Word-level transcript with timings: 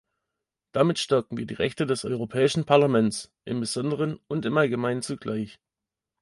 Damit 0.71 0.97
stärken 0.97 1.37
wir 1.37 1.45
die 1.45 1.53
Rechte 1.53 1.85
des 1.85 2.05
Europäischen 2.05 2.65
Parlaments 2.65 3.31
im 3.45 3.59
besonderen 3.59 4.19
und 4.27 4.47
im 4.47 4.57
allgemeinen 4.57 5.03
zugleich. 5.03 5.59